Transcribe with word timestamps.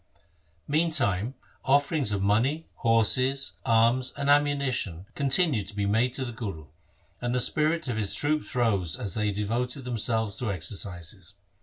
Meantime 0.67 1.35
offerings 1.63 2.11
of 2.11 2.23
money, 2.23 2.65
horses, 2.77 3.51
arms, 3.67 4.11
and 4.17 4.31
ammunition 4.31 5.05
continued 5.13 5.67
to 5.67 5.75
be 5.75 5.85
made 5.85 6.11
to 6.11 6.25
the 6.25 6.31
Guru, 6.31 6.65
and 7.21 7.35
the 7.35 7.39
spirit 7.39 7.87
of 7.87 7.97
his 7.97 8.15
troops 8.15 8.55
rose 8.55 8.95
as 8.97 9.13
they 9.13 9.29
devoted 9.29 9.85
them 9.85 9.99
selves 9.99 10.39
to 10.39 10.51
exercises. 10.51 11.35